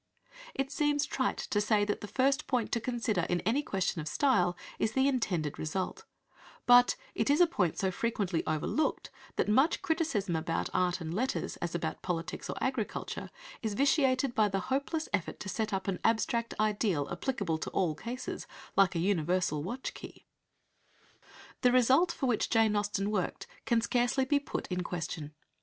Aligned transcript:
It 0.55 0.71
seems 0.71 1.05
trite 1.05 1.37
to 1.37 1.61
say 1.61 1.85
that 1.85 2.01
the 2.01 2.07
first 2.07 2.47
point 2.47 2.71
to 2.71 2.81
consider 2.81 3.21
in 3.29 3.39
any 3.41 3.61
question 3.61 4.01
of 4.01 4.07
style 4.07 4.57
is 4.79 4.93
the 4.93 5.07
intended 5.07 5.59
result, 5.59 6.05
but 6.65 6.95
it 7.13 7.29
is 7.29 7.39
a 7.39 7.45
point 7.45 7.77
so 7.77 7.91
frequently 7.91 8.43
overlooked 8.47 9.11
that 9.35 9.47
much 9.47 9.83
criticism 9.83 10.35
about 10.35 10.71
art 10.73 11.01
and 11.01 11.13
letters, 11.13 11.55
as 11.57 11.75
about 11.75 12.01
politics 12.01 12.49
or 12.49 12.55
agriculture, 12.59 13.29
is 13.61 13.75
vitiated 13.75 14.33
by 14.33 14.49
the 14.49 14.61
hopeless 14.73 15.07
effort 15.13 15.39
to 15.41 15.49
set 15.49 15.71
up 15.71 15.87
an 15.87 15.99
abstract 16.03 16.55
ideal 16.59 17.07
applicable 17.11 17.59
to 17.59 17.69
all 17.69 17.93
cases, 17.93 18.47
like 18.75 18.95
a 18.95 18.99
universal 18.99 19.61
watch 19.61 19.93
key. 19.93 20.25
The 21.61 21.71
result 21.71 22.11
for 22.11 22.25
which 22.25 22.49
Jane 22.49 22.75
Austen 22.75 23.11
worked 23.11 23.45
can 23.67 23.81
scarcely 23.81 24.25
be 24.25 24.39
put 24.39 24.65
in 24.71 24.81
question. 24.83 25.35